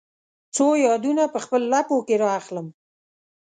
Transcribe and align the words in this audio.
څو 0.55 0.65
یادونه 0.87 1.23
په 1.33 1.39
خپل 1.45 1.61
لپو 1.73 1.97
کې 2.07 2.15
را 2.23 2.29
اخلم 2.39 2.67